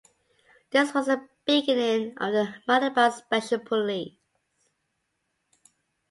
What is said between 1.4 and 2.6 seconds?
beginning of the